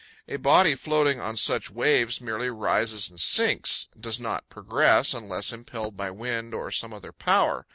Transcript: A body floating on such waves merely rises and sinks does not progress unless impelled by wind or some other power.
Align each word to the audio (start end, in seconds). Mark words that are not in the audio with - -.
A 0.27 0.37
body 0.37 0.73
floating 0.73 1.19
on 1.19 1.37
such 1.37 1.69
waves 1.69 2.19
merely 2.19 2.49
rises 2.49 3.11
and 3.11 3.19
sinks 3.19 3.87
does 3.99 4.19
not 4.19 4.49
progress 4.49 5.13
unless 5.13 5.53
impelled 5.53 5.95
by 5.95 6.09
wind 6.09 6.55
or 6.55 6.71
some 6.71 6.91
other 6.91 7.11
power. 7.11 7.67